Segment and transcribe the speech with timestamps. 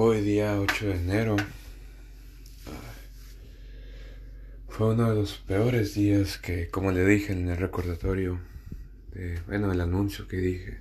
[0.00, 1.36] Hoy día 8 de enero
[4.68, 8.38] fue uno de los peores días que, como le dije en el recordatorio,
[9.10, 10.78] de, bueno, el anuncio que dije,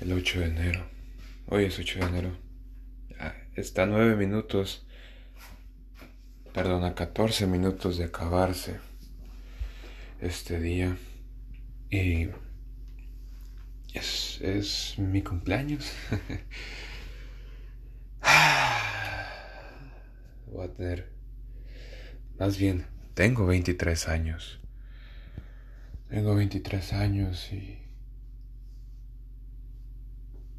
[0.00, 0.86] el 8 de enero.
[1.48, 2.36] Hoy es 8 de enero.
[3.56, 4.86] Está a 9 minutos,
[6.54, 8.78] perdón, a 14 minutos de acabarse
[10.20, 10.96] este día.
[11.90, 12.28] Y
[13.92, 15.90] es, es mi cumpleaños.
[20.72, 21.12] tener,
[22.38, 24.60] más bien, tengo 23 años.
[26.08, 27.78] Tengo 23 años y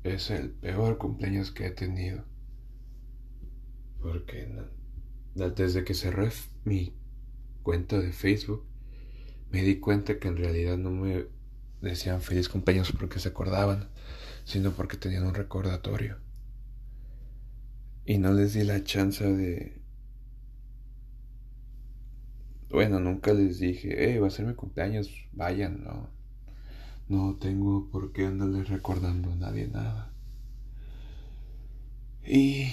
[0.03, 2.23] es el peor cumpleaños que he tenido.
[4.01, 4.47] Porque
[5.35, 6.31] desde que cerré
[6.65, 6.93] mi
[7.63, 8.65] cuenta de Facebook,
[9.51, 11.27] me di cuenta que en realidad no me
[11.81, 13.89] decían feliz cumpleaños porque se acordaban,
[14.45, 16.17] sino porque tenían un recordatorio.
[18.05, 19.82] Y no les di la chance de...
[22.73, 26.09] Bueno, nunca les dije, hey, va a ser mi cumpleaños, vayan, no.
[27.07, 30.11] No tengo por qué andarles recordando a nadie nada.
[32.25, 32.71] Y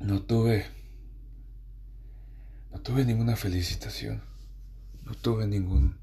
[0.00, 0.66] no tuve...
[2.72, 4.20] No tuve ninguna felicitación.
[5.04, 5.96] No tuve ningún...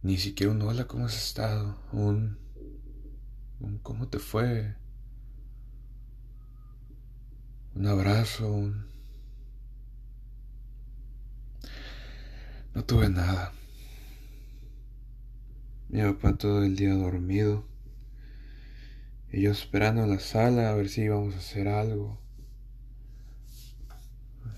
[0.00, 1.78] Ni siquiera un hola, ¿cómo has estado?
[1.92, 2.38] Un...
[3.60, 4.74] un ¿Cómo te fue?
[7.74, 8.72] un abrazo,
[12.74, 13.52] No tuve nada.
[15.90, 17.66] Mi papá todo el día dormido.
[19.30, 22.18] Y yo esperando en la sala a ver si íbamos a hacer algo.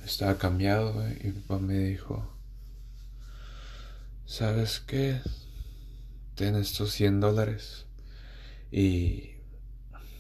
[0.05, 1.19] Estaba cambiado ¿eh?
[1.25, 2.39] y mi papá me dijo,
[4.27, 5.21] ¿sabes qué?
[6.37, 7.87] Ten estos 100 dólares
[8.71, 9.31] y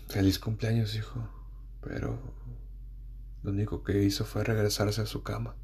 [0.09, 1.28] feliz cumpleaños, hijo.
[1.81, 2.19] Pero
[3.42, 5.55] lo único que hizo fue regresarse a su cama.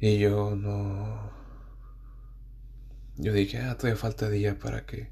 [0.00, 1.30] Y yo no...
[3.16, 5.10] Yo dije, ah, todavía falta día para que...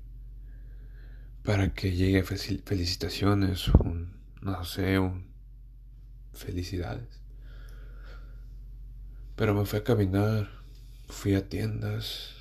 [1.42, 4.16] Para que llegue felicitaciones, un...
[4.42, 5.26] No sé, un...
[6.32, 7.20] Felicidades.
[9.34, 10.48] Pero me fui a caminar,
[11.08, 12.34] fui a tiendas.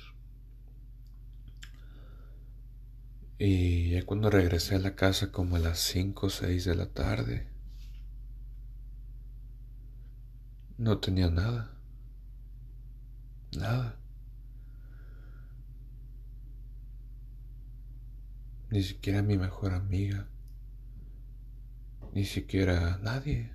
[3.38, 6.86] Y ya cuando regresé a la casa como a las 5 o 6 de la
[6.86, 7.48] tarde,
[10.78, 11.75] no tenía nada.
[13.56, 13.96] Nada.
[18.70, 20.26] Ni siquiera mi mejor amiga.
[22.12, 23.50] Ni siquiera nadie.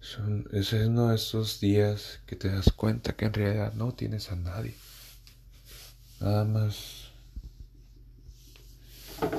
[0.00, 4.30] Son, es uno de esos días que te das cuenta que en realidad no tienes
[4.30, 4.74] a nadie.
[6.20, 7.08] Nada más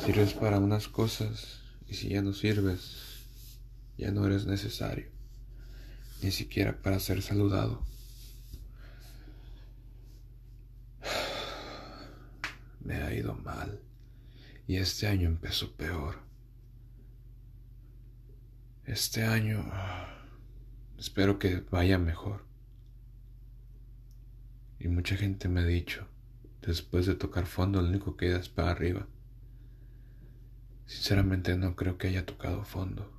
[0.06, 3.24] sirves para unas cosas y si ya no sirves,
[3.98, 5.10] ya no eres necesario,
[6.22, 7.86] ni siquiera para ser saludado.
[12.82, 13.82] Me ha ido mal
[14.68, 16.20] y este año empezó peor.
[18.86, 19.66] Este año
[20.98, 22.46] espero que vaya mejor.
[24.80, 26.08] Y mucha gente me ha dicho,
[26.62, 29.08] Después de tocar fondo, lo único que queda es para arriba.
[30.86, 33.19] Sinceramente no creo que haya tocado fondo.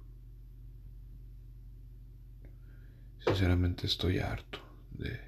[3.41, 4.59] Sinceramente estoy harto
[4.91, 5.19] de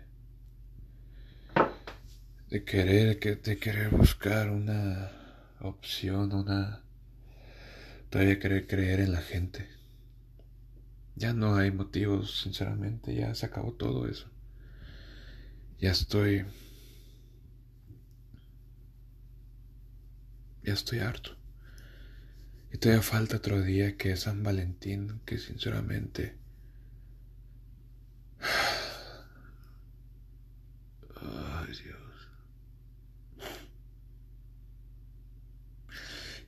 [2.50, 5.10] de querer que de querer buscar una
[5.60, 6.82] opción, una
[8.10, 9.66] todavía querer creer en la gente.
[11.14, 14.28] Ya no hay motivos, sinceramente, ya se acabó todo eso.
[15.78, 16.44] Ya estoy
[20.62, 21.30] Ya estoy harto.
[22.74, 26.41] Y todavía falta otro día que es San Valentín, que sinceramente...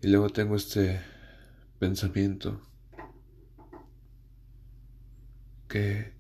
[0.05, 1.01] Y luego tengo este
[1.79, 2.61] pensamiento
[5.67, 6.12] que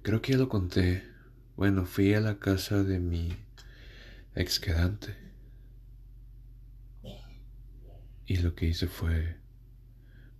[0.00, 1.02] creo que ya lo conté.
[1.54, 3.36] Bueno, fui a la casa de mi
[4.34, 5.14] ex quedante
[8.24, 9.36] y lo que hice fue,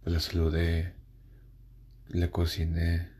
[0.02, 0.94] pues la saludé,
[2.08, 3.11] la cociné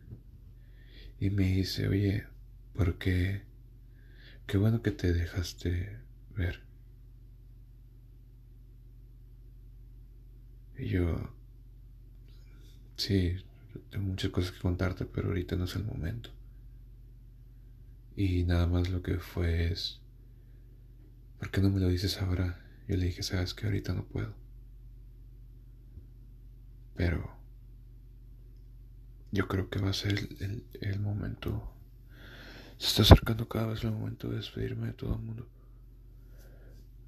[1.20, 2.26] y me dice, oye,
[2.73, 3.43] ¿por qué?
[4.47, 5.99] Qué bueno que te dejaste
[6.31, 6.71] ver.
[10.78, 11.34] Y yo,
[12.96, 13.36] sí,
[13.90, 16.30] tengo muchas cosas que contarte, pero ahorita no es el momento.
[18.16, 20.00] Y nada más lo que fue es,
[21.38, 22.58] ¿por qué no me lo dices ahora?
[22.88, 24.34] yo le dije, sabes que ahorita no puedo.
[26.94, 27.36] Pero
[29.30, 31.72] yo creo que va a ser el, el, momento.
[32.76, 35.48] Se está acercando cada vez el momento de despedirme de todo el mundo.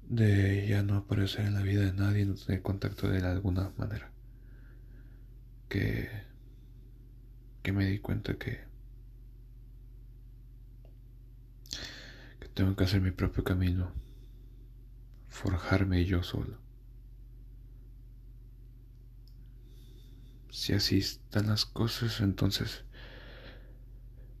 [0.09, 4.11] De ya no aparecer en la vida de nadie, no tener contacto de alguna manera.
[5.69, 6.09] Que,
[7.63, 8.59] que me di cuenta que,
[12.39, 13.91] que tengo que hacer mi propio camino,
[15.27, 16.59] forjarme yo solo.
[20.51, 22.85] Si así están las cosas, entonces,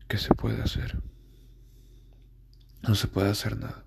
[0.07, 1.01] ¿qué se puede hacer?
[2.83, 3.84] No se puede hacer nada.